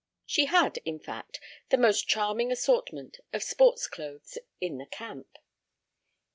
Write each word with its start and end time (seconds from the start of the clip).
She 0.25 0.45
had, 0.45 0.77
in 0.83 0.97
fact, 0.97 1.39
the 1.69 1.77
most 1.77 2.07
charming 2.07 2.51
assortment 2.51 3.19
of 3.33 3.43
sports 3.43 3.85
clothes 3.85 4.39
in 4.59 4.79
the 4.79 4.87
camp. 4.87 5.37